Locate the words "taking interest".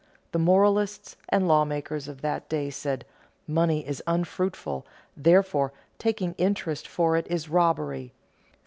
5.99-6.87